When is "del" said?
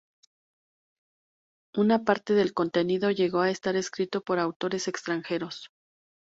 2.33-2.55